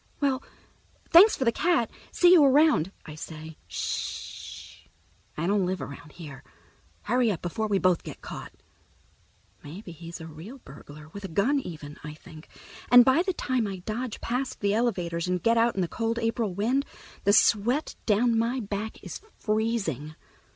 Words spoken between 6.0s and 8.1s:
here. Hurry up, before we both